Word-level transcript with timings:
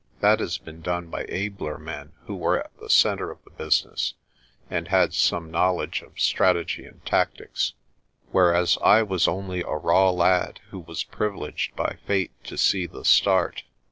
That 0.19 0.39
has 0.39 0.57
been 0.57 0.81
done 0.81 1.11
by 1.11 1.27
abler 1.29 1.77
men 1.77 2.13
who 2.25 2.33
were 2.35 2.59
at 2.59 2.75
the 2.79 2.89
centre 2.89 3.29
of 3.29 3.37
the 3.43 3.51
business, 3.51 4.15
and 4.67 4.87
had 4.87 5.13
some 5.13 5.51
knowledge 5.51 6.01
of 6.01 6.19
strategy 6.19 6.85
and 6.85 7.05
tactics 7.05 7.69
j 7.69 7.75
whereas 8.31 8.79
I 8.83 9.03
was 9.03 9.27
only 9.27 9.61
a 9.61 9.77
raw 9.77 10.09
lad 10.09 10.59
who 10.71 10.79
was 10.79 11.03
privileged 11.03 11.75
by 11.75 11.99
fate 12.07 12.31
to 12.45 12.57
see 12.57 12.87
the 12.87 13.05
start. 13.05 13.61